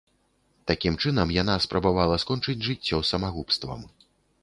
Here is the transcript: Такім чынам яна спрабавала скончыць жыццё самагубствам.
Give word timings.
Такім 0.71 0.95
чынам 1.03 1.35
яна 1.35 1.59
спрабавала 1.67 2.19
скончыць 2.25 2.59
жыццё 2.71 3.03
самагубствам. 3.15 3.91